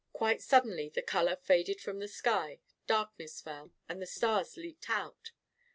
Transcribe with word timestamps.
Quite 0.13 0.41
suddenly 0.41 0.89
the 0.89 1.03
color 1.03 1.35
faded 1.35 1.79
from 1.79 1.99
the 1.99 2.07
sky, 2.07 2.59
darkness 2.87 3.39
fell, 3.39 3.71
and 3.87 4.01
the 4.01 4.07
stars 4.07 4.57
leaped 4.57 4.89
out. 4.89 5.31